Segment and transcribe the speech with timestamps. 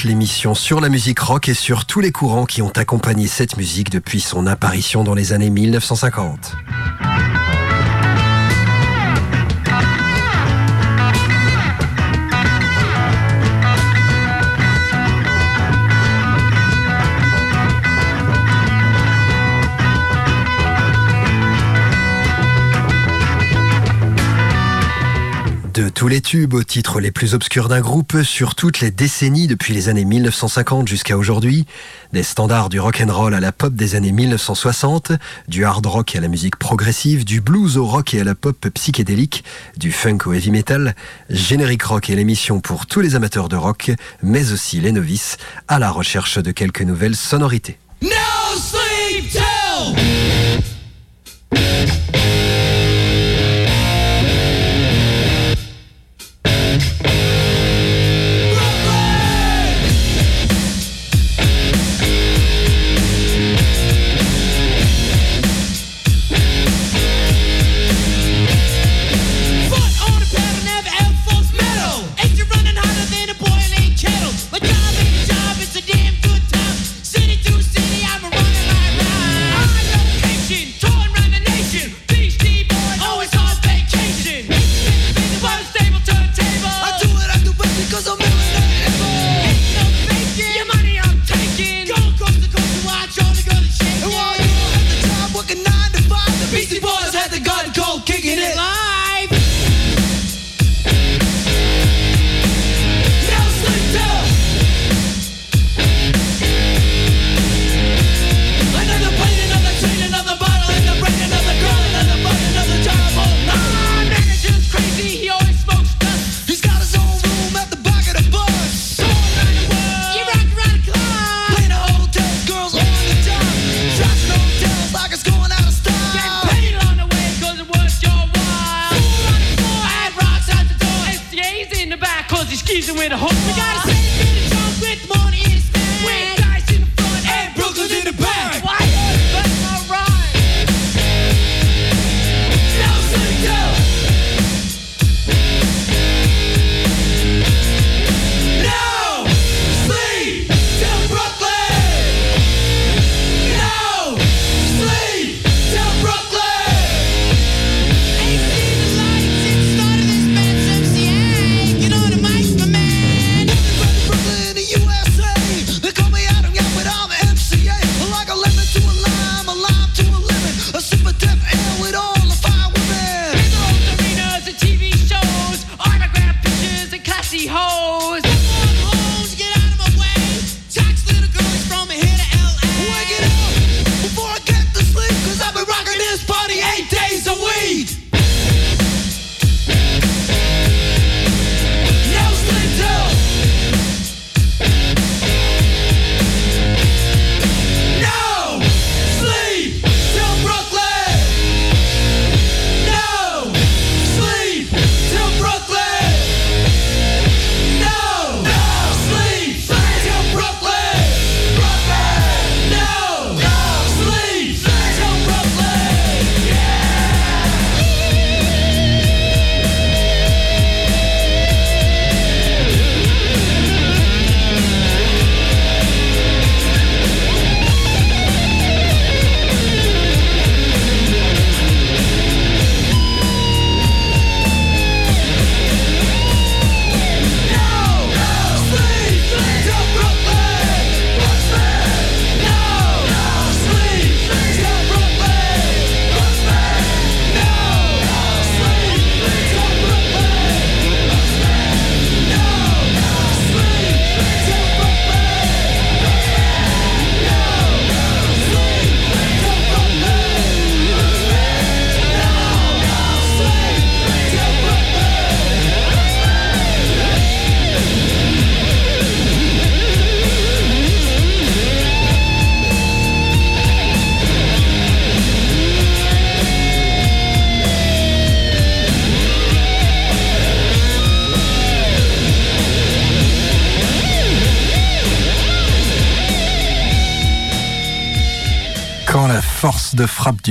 [0.00, 3.90] L'émission sur la musique rock et sur tous les courants qui ont accompagné cette musique
[3.90, 6.56] depuis son apparition dans les années 1950.
[26.02, 29.72] Tous les tubes aux titres les plus obscurs d'un groupe, sur toutes les décennies depuis
[29.72, 31.64] les années 1950 jusqu'à aujourd'hui,
[32.12, 35.12] des standards du rock and roll à la pop des années 1960,
[35.46, 38.68] du hard rock à la musique progressive, du blues au rock et à la pop
[38.70, 39.44] psychédélique,
[39.76, 40.96] du funk au heavy metal,
[41.30, 43.92] Générique Rock est l'émission pour tous les amateurs de rock,
[44.24, 45.36] mais aussi les novices,
[45.68, 47.78] à la recherche de quelques nouvelles sonorités.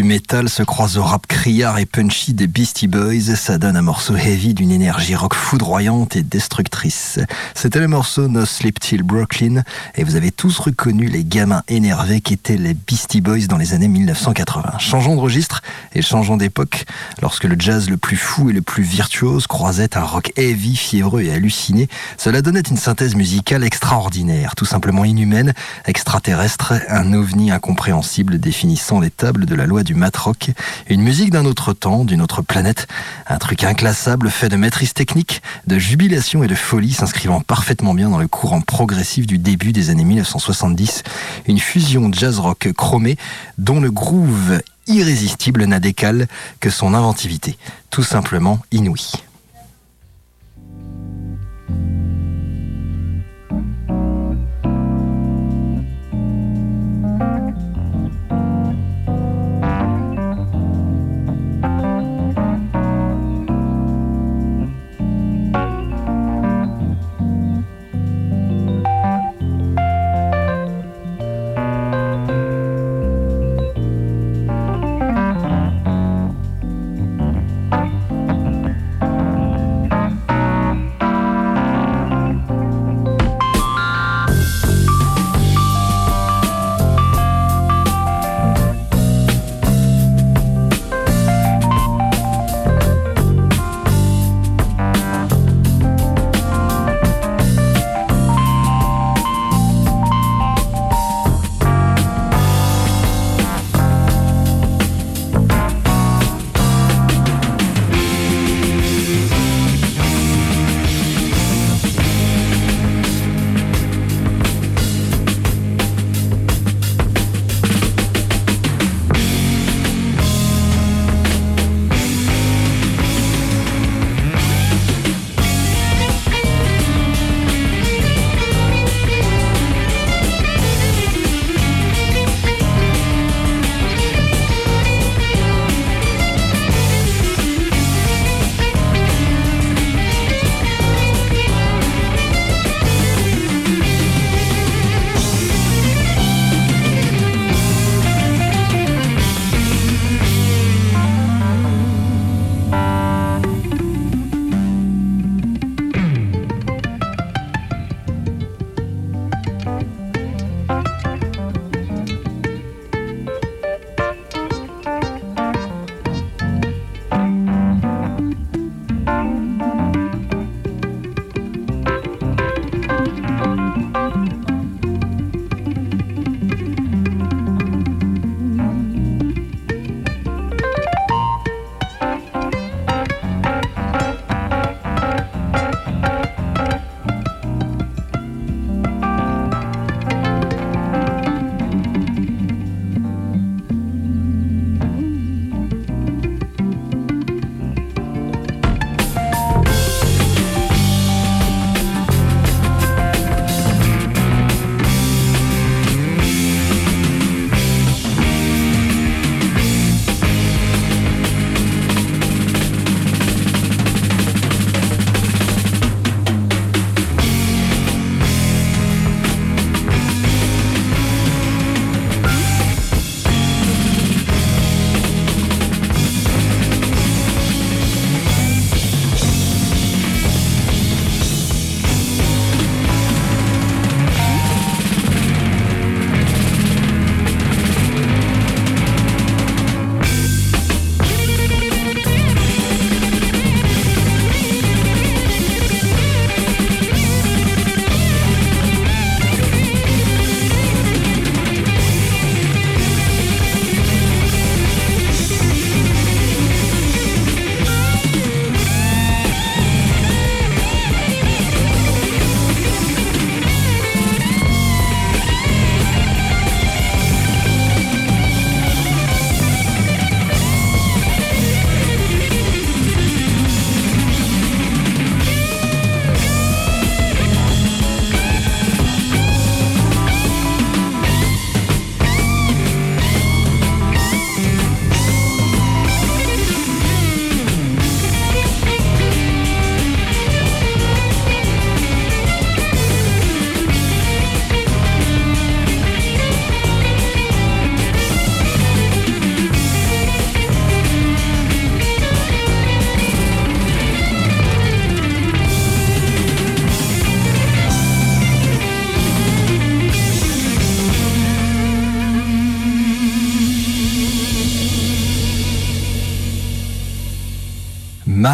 [0.02, 3.84] Du métal se croise au rap criard et punchy des Beastie Boys, ça donne un
[3.84, 7.20] morceau heavy d'une énergie rock foudroyante et destructrice.
[7.54, 9.62] C'était le morceau No Sleep Till Brooklyn,
[9.94, 13.88] et vous avez tous reconnu les gamins énervés qu'étaient les Beastie Boys dans les années
[13.90, 14.80] 1980.
[14.80, 15.62] Changeons de registre
[15.94, 16.86] et changeons d'époque,
[17.22, 21.22] lorsque le jazz le plus fou et le plus virtuose croisait un rock heavy, fiévreux
[21.22, 25.54] et halluciné, cela donnait une synthèse musicale extraordinaire, tout simplement inhumaine,
[25.86, 30.52] extraterrestre, un ovni incompréhensible définissant les tables de la loi du matrock,
[30.90, 32.88] une musique d'un autre temps, d'une autre planète,
[33.28, 38.10] un truc inclassable fait de maîtrise technique, de jubilation et de folie s'inscrivant parfaitement bien
[38.10, 41.04] dans le courant progressif du début des années 1970,
[41.48, 43.18] une fusion jazz-rock chromé
[43.58, 46.28] dont le groove irrésistible n'a d'égal
[46.60, 47.58] que son inventivité,
[47.90, 49.12] tout simplement inouïe.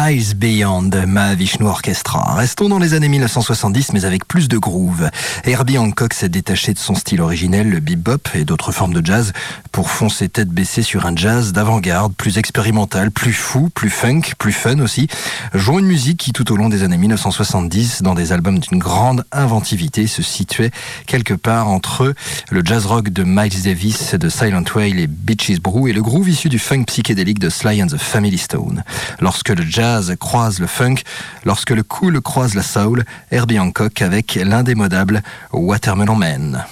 [0.08, 2.34] Miles Beyond, Mahavishnu Orchestra.
[2.34, 5.10] Restons dans les années 1970, mais avec plus de groove.
[5.44, 9.34] Herbie Hancock s'est détaché de son style originel, le bebop et d'autres formes de jazz,
[9.70, 14.52] pour foncer tête baissée sur un jazz d'avant-garde, plus expérimental, plus fou, plus funk, plus
[14.52, 15.08] fun aussi,
[15.52, 19.26] jouant une musique qui tout au long des années 1970, dans des albums d'une grande
[19.30, 20.70] inventivité, se situait
[21.06, 22.14] quelque part entre
[22.50, 26.30] le jazz rock de Miles Davis, de Silent Whale et Beaches Brew, et le groove
[26.30, 28.84] issu du funk psychédélique de Sly and the Family Stone.
[29.20, 30.96] Lorsque le jazz croise le funk,
[31.44, 36.64] lorsque le cool croise la soul, Herbie Hancock avec l'indémodable Watermelon Man.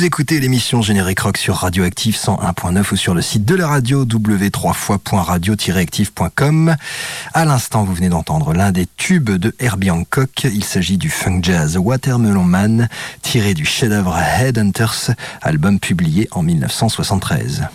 [0.00, 4.06] Vous écoutez l'émission Générique Rock sur Radioactive 101.9 ou sur le site de la radio
[4.06, 6.74] w3fois.radio-active.com.
[7.34, 10.44] À l'instant, vous venez d'entendre l'un des tubes de Herbie Hancock.
[10.44, 12.88] Il s'agit du funk jazz Watermelon Man,
[13.20, 15.10] tiré du chef-d'œuvre Headhunters,
[15.42, 17.68] album publié en 1973.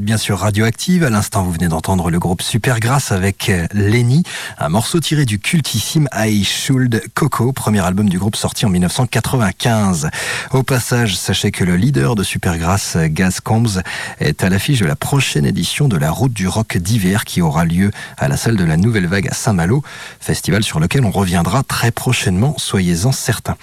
[0.00, 1.04] Bien sûr radioactive.
[1.04, 4.22] À l'instant, vous venez d'entendre le groupe Supergrass avec euh, Lenny,
[4.58, 10.10] un morceau tiré du cultissime I Should Coco, premier album du groupe sorti en 1995.
[10.52, 13.82] Au passage, sachez que le leader de Supergrass, Gaz Combs,
[14.20, 17.64] est à l'affiche de la prochaine édition de la Route du Rock d'hiver qui aura
[17.64, 19.82] lieu à la salle de la Nouvelle Vague à Saint-Malo,
[20.20, 23.56] festival sur lequel on reviendra très prochainement, soyez-en certains.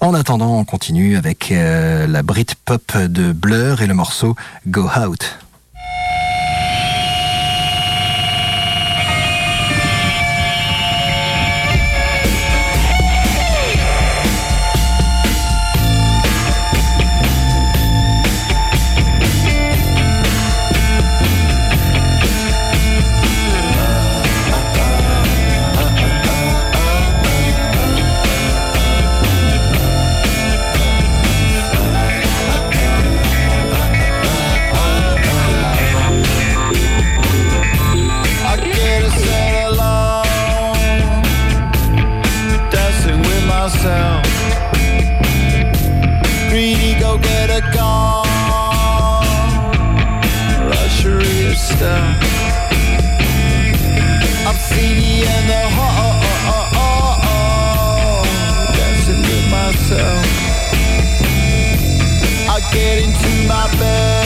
[0.00, 4.88] En attendant, on continue avec euh, la Brit Pop de Blur et le morceau Go
[4.96, 5.41] Out.
[62.72, 64.21] get into my bed.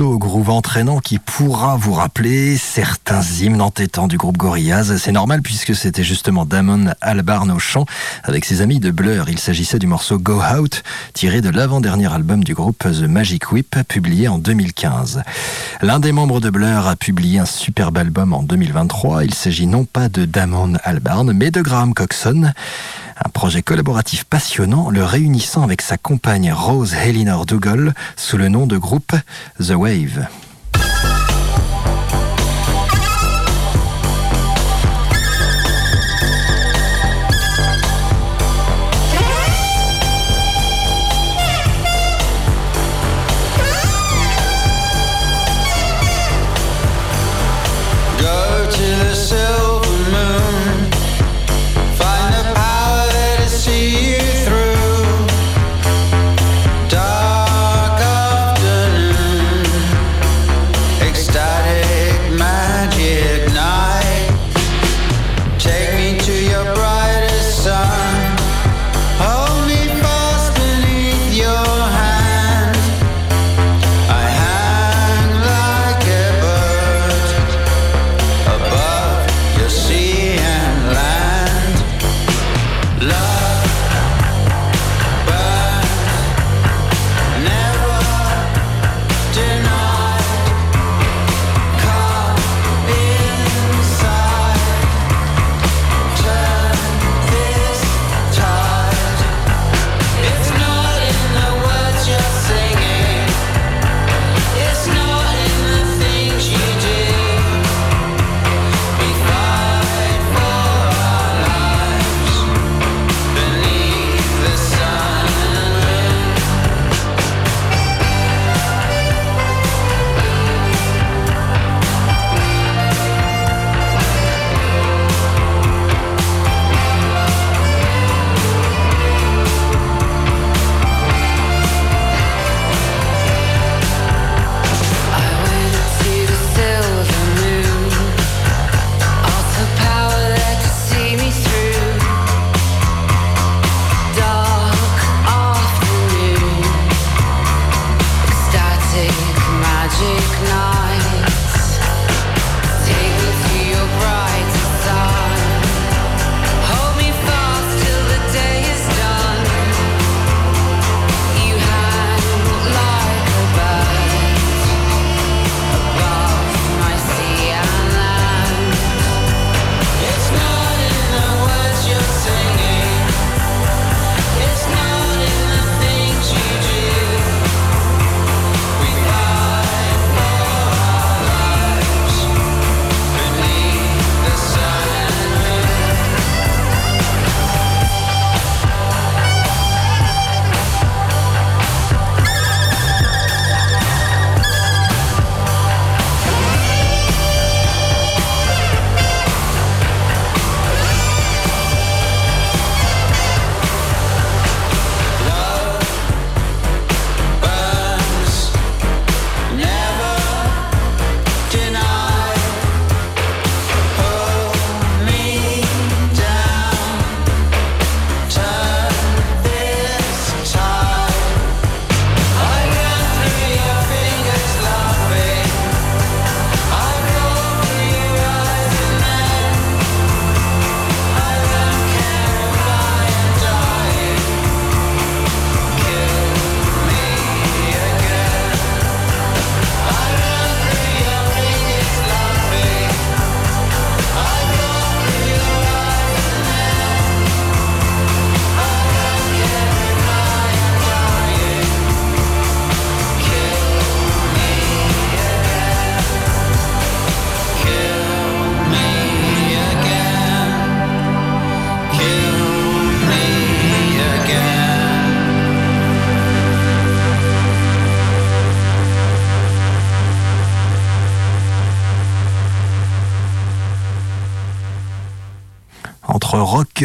[0.00, 4.96] Au groove entraînant qui pourra vous rappeler certains hymnes entêtants du groupe Gorillaz.
[4.96, 7.84] C'est normal puisque c'était justement Damon Albarn au chant
[8.22, 9.28] avec ses amis de Blur.
[9.28, 13.76] Il s'agissait du morceau Go Out tiré de l'avant-dernier album du groupe The Magic Whip
[13.88, 15.22] publié en 2015.
[15.82, 19.24] L'un des membres de Blur a publié un superbe album en 2023.
[19.24, 22.52] Il s'agit non pas de Damon Albarn mais de Graham Coxon.
[23.24, 28.66] Un projet collaboratif passionnant le réunissant avec sa compagne Rose Helinor Dougal sous le nom
[28.66, 29.14] de groupe
[29.60, 30.26] The Wave.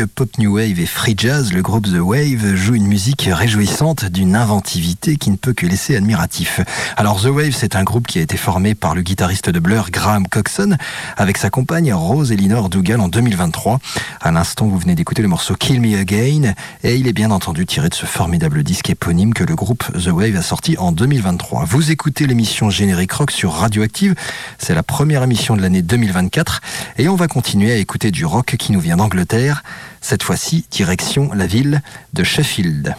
[0.05, 4.35] Pop new wave et free jazz, le groupe The Wave joue une musique réjouissante d'une
[4.35, 6.59] inventivité qui ne peut que laisser admiratif.
[6.97, 9.89] Alors The Wave, c'est un groupe qui a été formé par le guitariste de Blur,
[9.89, 10.77] Graham Coxon,
[11.15, 13.79] avec sa compagne Rose Elinor Dougal en 2023.
[14.21, 17.65] À l'instant, vous venez d'écouter le morceau Kill Me Again, et il est bien entendu
[17.65, 21.65] tiré de ce formidable disque éponyme que le groupe The Wave a sorti en 2023.
[21.65, 24.13] Vous écoutez l'émission Générique Rock sur Radioactive,
[24.59, 26.61] c'est la première émission de l'année 2024,
[26.99, 29.63] et on va continuer à écouter du rock qui nous vient d'Angleterre,
[30.01, 31.81] cette fois-ci direction la ville
[32.13, 32.95] de Sheffield.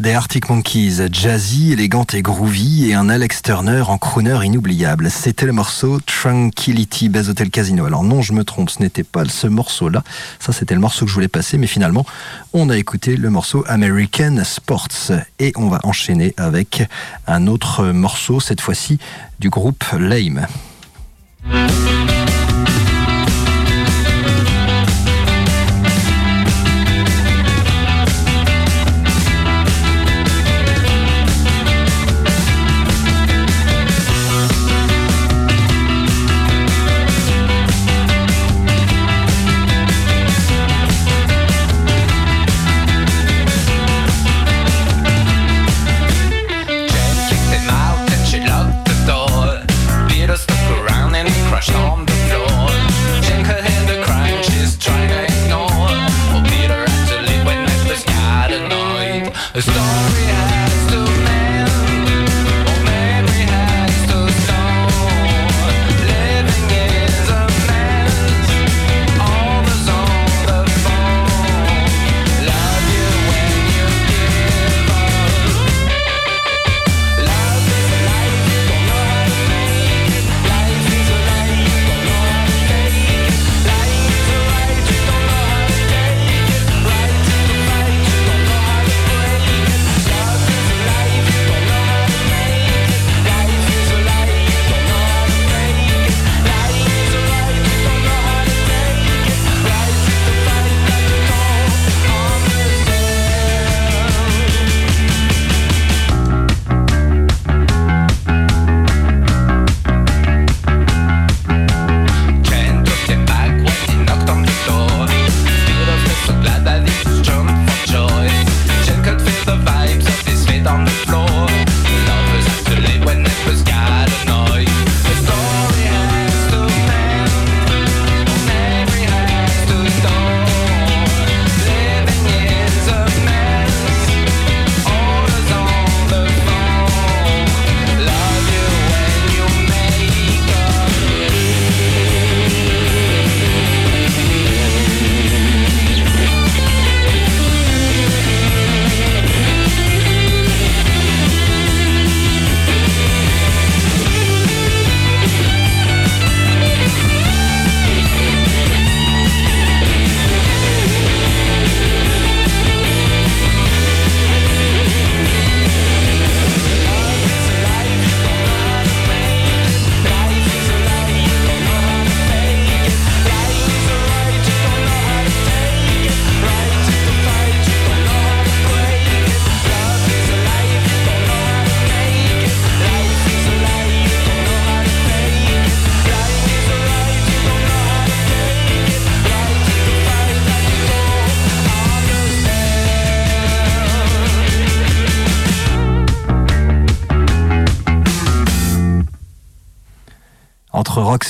[0.00, 5.10] Des Arctic Monkeys, jazzy, élégante et groovy, et un Alex Turner en crooner inoubliable.
[5.10, 7.84] C'était le morceau Tranquility Base Hotel Casino.
[7.84, 10.02] Alors non, je me trompe, ce n'était pas ce morceau-là.
[10.38, 12.04] Ça, c'était le morceau que je voulais passer, mais finalement,
[12.52, 15.12] on a écouté le morceau American Sports.
[15.38, 16.82] Et on va enchaîner avec
[17.26, 18.98] un autre morceau, cette fois-ci
[19.38, 20.46] du groupe Lame.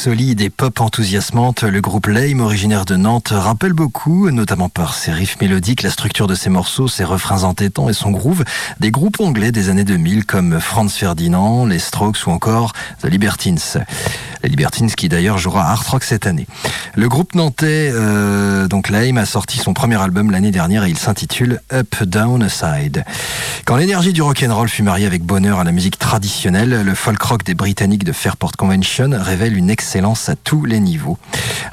[0.07, 5.11] Solide et pop enthousiasmante, le groupe Lame, originaire de Nantes, rappelle beaucoup, notamment par ses
[5.11, 8.45] riffs mélodiques, la structure de ses morceaux, ses refrains entêtants et son groove,
[8.79, 13.59] des groupes anglais des années 2000 comme Franz Ferdinand, les Strokes ou encore The Libertines.
[14.47, 16.47] Les Libertines qui d'ailleurs jouera à Art Rock cette année.
[16.95, 20.97] Le groupe nantais, euh, donc Lame, a sorti son premier album l'année dernière et il
[20.97, 23.03] s'intitule Up, Down, Aside.
[23.65, 27.43] Quand l'énergie du rock'n'roll fut mariée avec bonheur à la musique traditionnelle, le folk rock
[27.43, 31.19] des Britanniques de Fairport Convention révèle une excellence à tous les niveaux.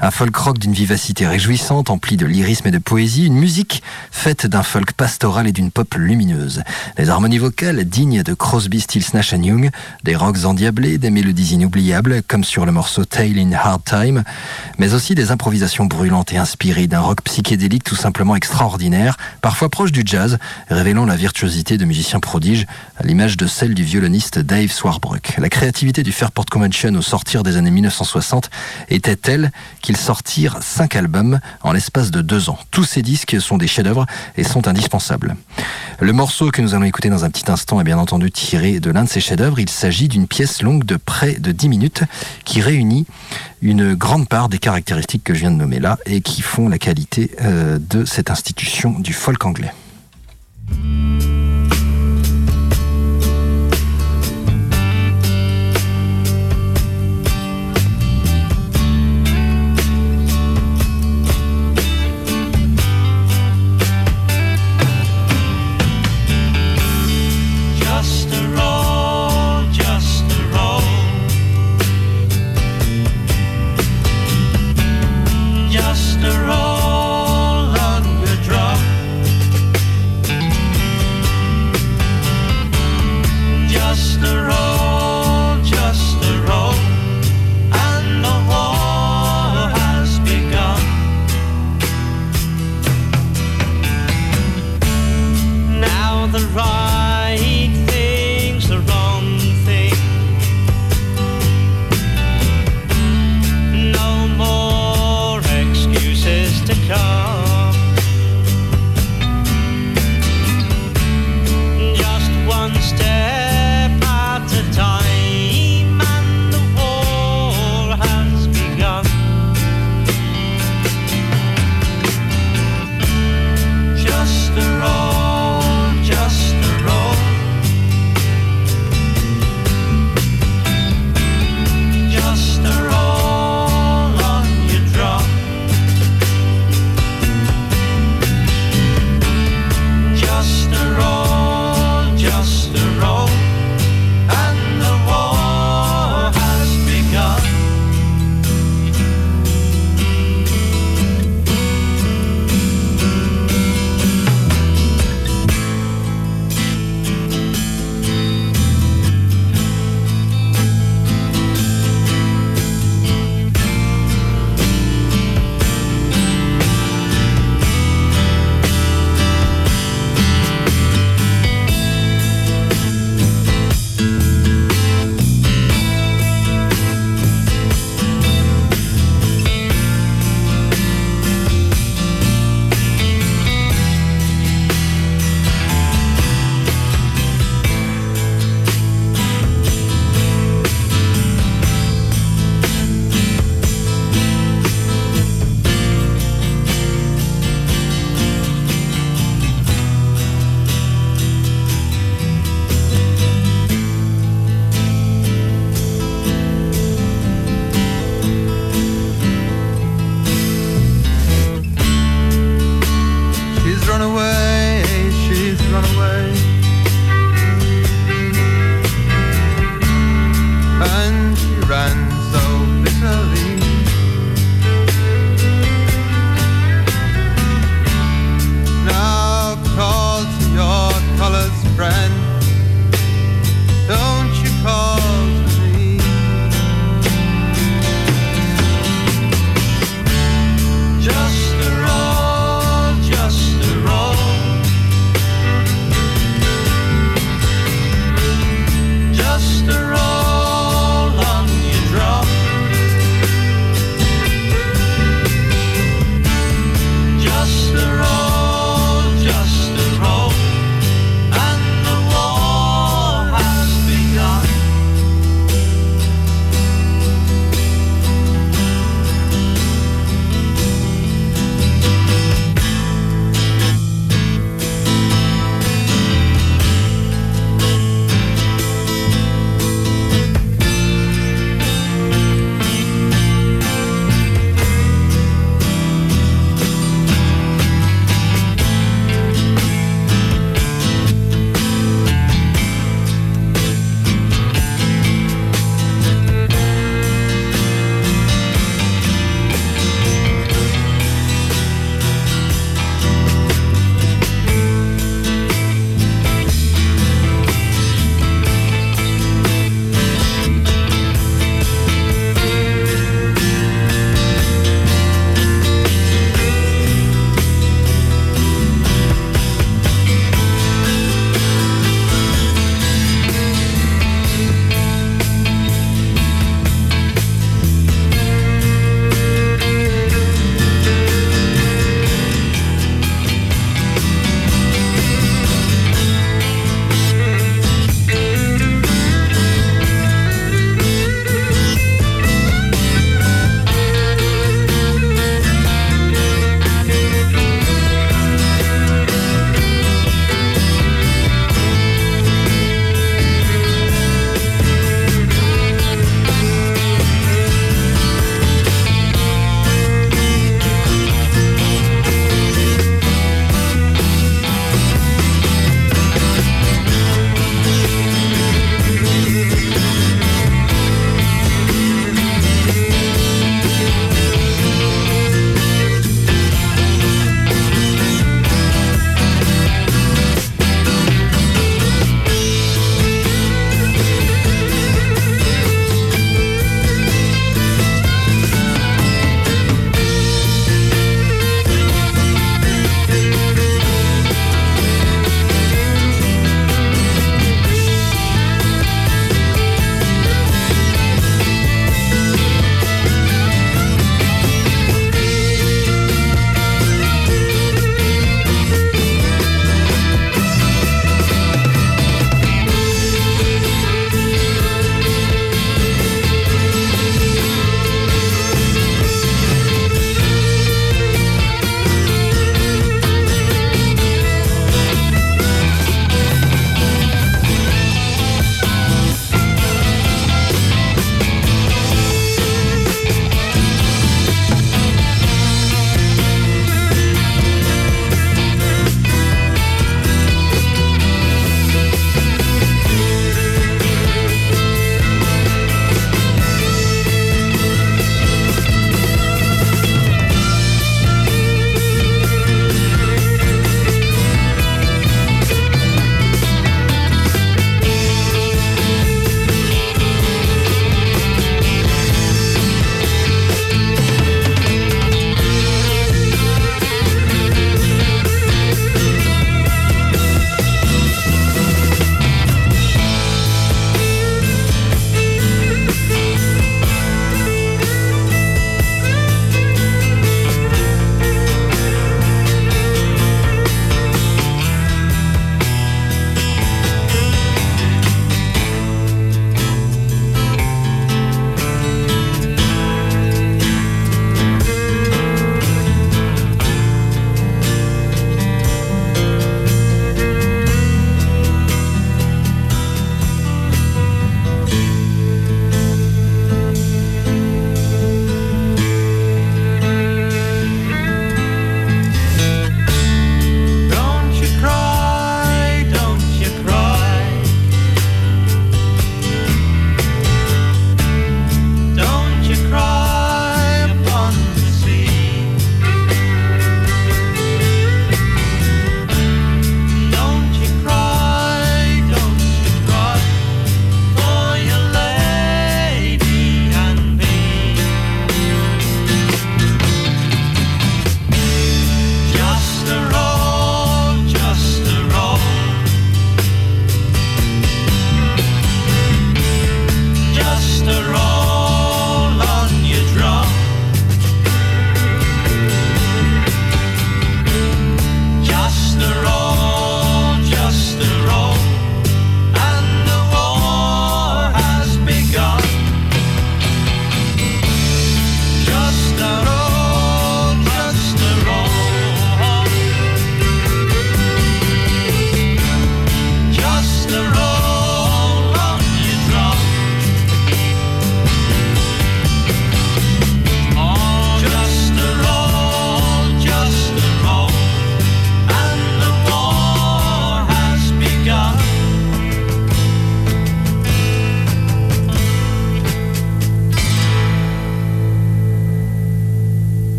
[0.00, 4.48] Un folk rock d'une vivacité réjouissante, empli de lyrisme et de poésie, une musique faite
[4.48, 6.64] d'un folk pastoral et d'une pop lumineuse.
[6.96, 9.70] Des harmonies vocales dignes de Crosby, Stills, Nash Young,
[10.02, 14.24] des rocks endiablés, des mélodies inoubliables, comme sur le morceau Tale in Hard Time,
[14.78, 19.92] mais aussi des improvisations brûlantes et inspirées d'un rock psychédélique tout simplement extraordinaire, parfois proche
[19.92, 20.38] du jazz,
[20.68, 25.34] révélant la virtuosité de musiciens prodiges, à l'image de celle du violoniste Dave Swarbrook.
[25.38, 28.50] La créativité du Fairport Convention au sortir des années 1960
[28.88, 29.50] était telle
[29.82, 32.58] qu'ils sortirent cinq albums en l'espace de deux ans.
[32.70, 34.06] Tous ces disques sont des chefs-d'œuvre
[34.36, 35.36] et sont indispensables.
[36.00, 38.90] Le morceau que nous allons écouter dans un petit instant est bien entendu tiré de
[38.90, 39.60] l'un de ces chefs-d'œuvre.
[39.60, 42.02] Il s'agit d'une pièce longue de près de 10 minutes
[42.44, 43.06] qui réunit
[43.62, 46.78] une grande part des caractéristiques que je viens de nommer là et qui font la
[46.78, 49.72] qualité euh, de cette institution du folk anglais.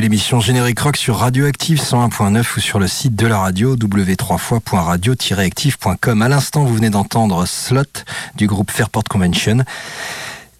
[0.00, 6.22] L'émission Générique Rock sur Radioactive 101.9 ou sur le site de la radio w3fois.radio-active.com.
[6.22, 7.84] À l'instant, vous venez d'entendre Slot
[8.36, 9.64] du groupe Fairport Convention.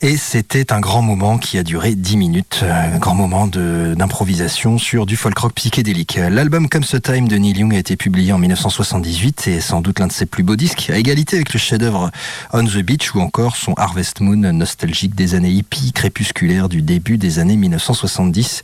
[0.03, 4.77] Et c'était un grand moment qui a duré 10 minutes, euh, un grand moment d'improvisation
[4.77, 6.17] sur du folk rock psychédélique.
[6.17, 9.81] L'album Come the Time de Neil Young a été publié en 1978 et est sans
[9.81, 12.11] doute l'un de ses plus beaux disques, à égalité avec le chef-d'œuvre
[12.53, 17.17] On the Beach ou encore son Harvest Moon nostalgique des années hippies crépusculaires du début
[17.17, 18.61] des années 1970,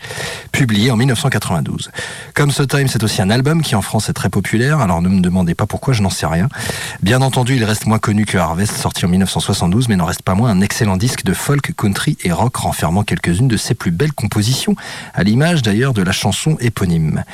[0.53, 1.91] publié en 1992.
[2.35, 5.09] Come the Time, c'est aussi un album qui en France est très populaire, alors ne
[5.09, 6.51] me demandez pas pourquoi, je n'en sais rien.
[7.03, 10.35] Bien entendu, il reste moins connu que Harvest, sorti en 1972, mais n'en reste pas
[10.35, 14.13] moins un excellent disque de folk, country et rock renfermant quelques-unes de ses plus belles
[14.13, 14.77] compositions,
[15.15, 17.25] à l'image d'ailleurs de la chanson éponyme.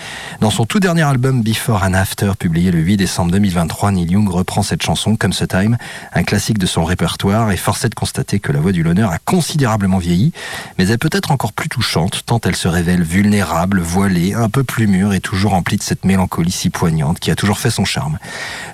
[0.40, 4.28] Dans son tout dernier album Before and After, publié le 8 décembre 2023, Neil Young
[4.28, 5.76] reprend cette chanson, Come the Time,
[6.12, 9.10] un classique de son répertoire, et force est de constater que la voix du l'honneur
[9.10, 10.32] a considérablement vieilli,
[10.78, 14.64] mais elle peut être encore plus touchante, tant elle se révèle vulnérable, voilée, un peu
[14.64, 17.84] plus mûre et toujours remplie de cette mélancolie si poignante qui a toujours fait son
[17.84, 18.18] charme.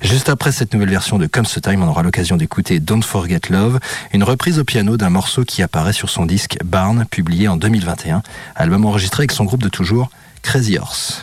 [0.03, 3.41] Juste après cette nouvelle version de Come the Time, on aura l'occasion d'écouter Don't Forget
[3.51, 3.79] Love,
[4.13, 8.23] une reprise au piano d'un morceau qui apparaît sur son disque Barn, publié en 2021,
[8.55, 10.11] album enregistré avec son groupe de toujours,
[10.43, 11.23] Crazy Horse.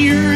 [0.00, 0.33] you're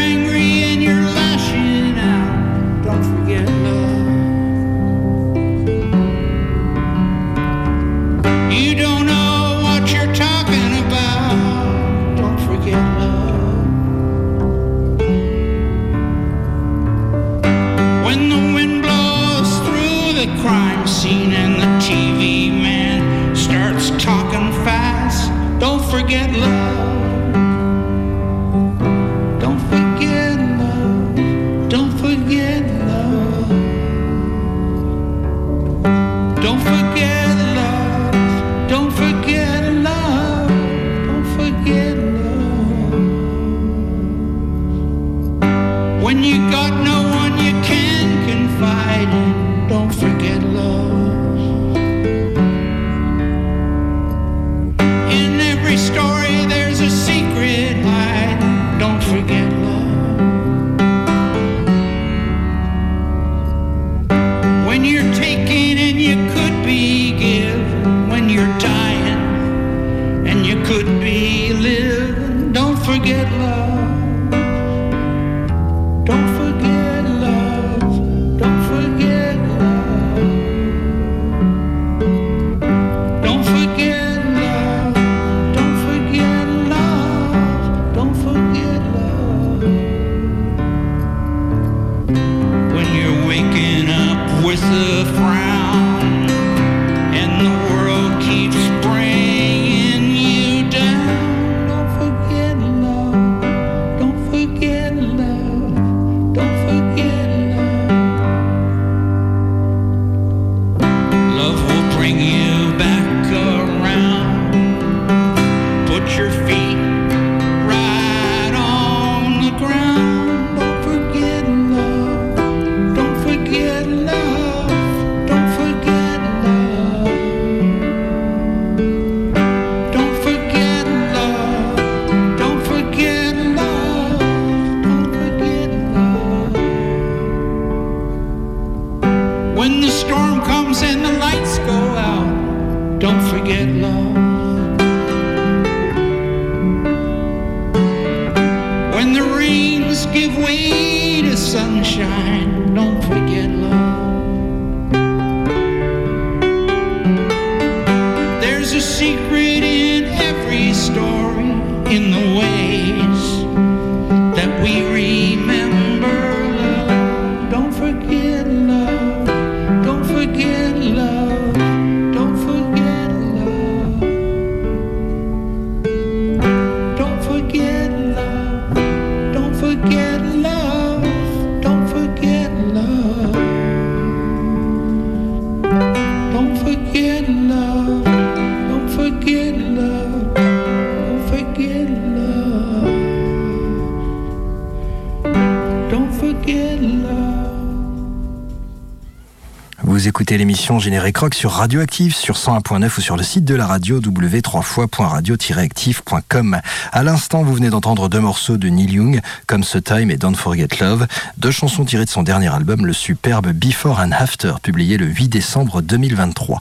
[200.69, 206.61] l'émission Générique Rock sur Radioactive, sur 101.9 ou sur le site de la radio w3fois.radio-active.com.
[206.93, 210.35] À l'instant, vous venez d'entendre deux morceaux de Neil Young, Come So Time et Don't
[210.35, 211.07] Forget Love,
[211.39, 215.29] deux chansons tirées de son dernier album, le superbe Before and After, publié le 8
[215.29, 216.61] décembre 2023.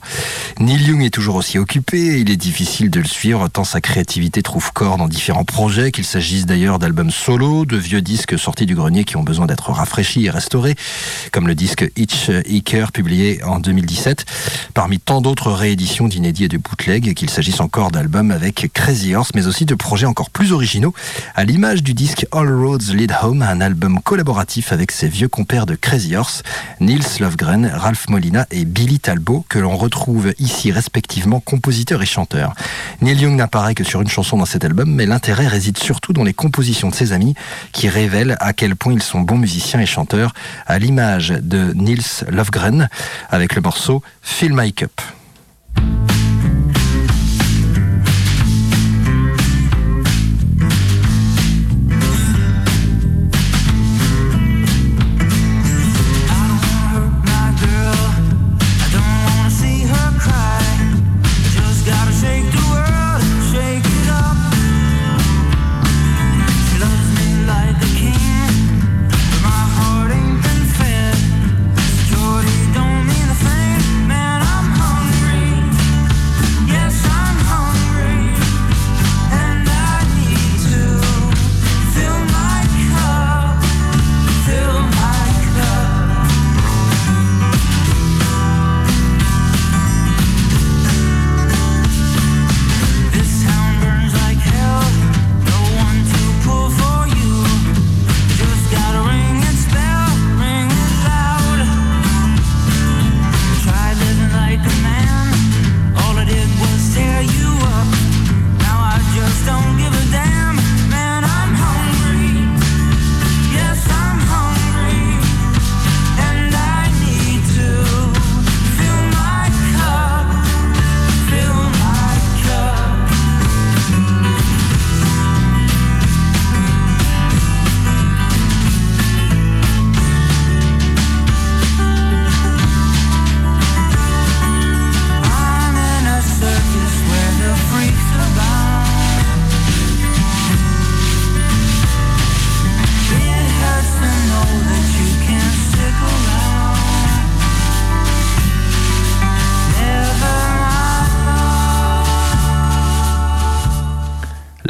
[0.60, 3.82] Neil Young est toujours aussi occupé et il est difficile de le suivre tant sa
[3.82, 8.64] créativité trouve corps dans différents projets, qu'il s'agisse d'ailleurs d'albums solo, de vieux disques sortis
[8.64, 10.76] du grenier qui ont besoin d'être rafraîchis et restaurés,
[11.30, 13.97] comme le disque Hitch Hiker publié en 2017,
[14.74, 19.30] parmi tant d'autres rééditions d'inédits et de bootlegs, qu'il s'agisse encore d'albums avec Crazy Horse,
[19.34, 20.94] mais aussi de projets encore plus originaux,
[21.34, 25.66] à l'image du disque All Roads Lead Home, un album collaboratif avec ses vieux compères
[25.66, 26.42] de Crazy Horse,
[26.80, 32.54] Nils Lofgren, Ralph Molina et Billy Talbot, que l'on retrouve ici respectivement compositeurs et chanteurs.
[33.00, 36.24] Neil Young n'apparaît que sur une chanson dans cet album, mais l'intérêt réside surtout dans
[36.24, 37.34] les compositions de ses amis,
[37.72, 40.34] qui révèlent à quel point ils sont bons musiciens et chanteurs,
[40.66, 42.88] à l'image de Nils Lofgren,
[43.30, 45.17] avec le morceau morceau Feel My Cup.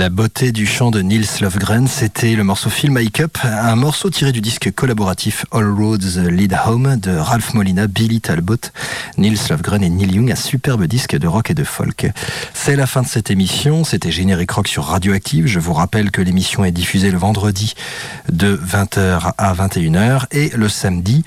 [0.09, 4.09] La beauté du chant de Nils Lofgren, c'était le morceau Feel Make Up, un morceau
[4.09, 8.57] tiré du disque collaboratif All Roads Lead Home de Ralph Molina, Billy Talbot,
[9.19, 12.11] Nils Lofgren et Neil Young, un superbe disque de rock et de folk.
[12.55, 15.47] C'est la fin de cette émission, c'était Générique Rock sur Radioactive.
[15.47, 17.75] Je vous rappelle que l'émission est diffusée le vendredi
[18.33, 21.23] de 20h à 21h et le samedi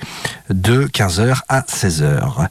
[0.50, 2.48] de 15h à 16h.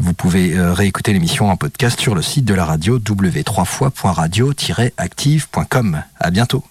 [0.00, 5.67] Vous pouvez euh, réécouter l'émission en podcast sur le site de la radio w3fois.radio-active.com.
[5.68, 6.64] Comme à bientôt!